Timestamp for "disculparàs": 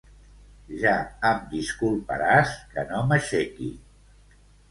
1.51-2.55